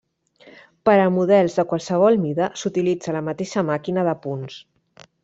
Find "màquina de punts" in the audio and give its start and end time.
3.73-4.59